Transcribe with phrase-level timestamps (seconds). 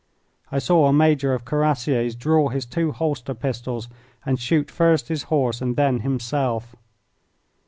[0.51, 3.87] I saw a major of Cuirassiers draw his two holster pistols
[4.25, 6.75] and shoot first his horse and then himself.